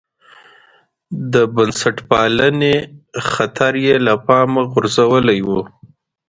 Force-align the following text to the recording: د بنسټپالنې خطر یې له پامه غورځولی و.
د 1.33 1.35
بنسټپالنې 1.55 2.75
خطر 3.31 3.73
یې 3.85 3.95
له 4.05 4.13
پامه 4.25 4.61
غورځولی 4.71 5.39
و. 5.47 5.49